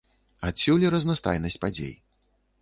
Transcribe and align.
Адсюль 0.47 0.85
і 0.87 0.91
разнастайнасць 0.95 1.59
падзей. 1.67 1.93